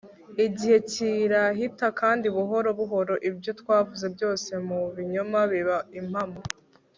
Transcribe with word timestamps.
igihe 0.45 0.77
kirahita, 0.91 1.87
kandi 1.99 2.25
buhoro 2.35 2.69
buhoro 2.79 3.13
ibyo 3.29 3.51
twavuze 3.59 4.05
byose 4.15 4.51
mu 4.67 4.79
binyoma 4.95 5.39
biba 5.51 5.77
impamo 5.99 6.39